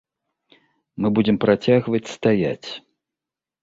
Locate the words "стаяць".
2.17-2.69